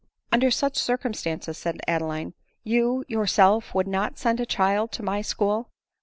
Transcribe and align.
"Under 0.33 0.49
such 0.49 0.77
circumstances," 0.79 1.59
said 1.59 1.79
Adeline, 1.87 2.33
"you 2.63 3.05
your 3.07 3.27
self 3.27 3.75
would 3.75 3.85
not 3.87 4.17
send 4.17 4.39
a 4.39 4.47
child 4.47 4.91
to 4.93 5.03
my 5.03 5.21
school 5.21 5.69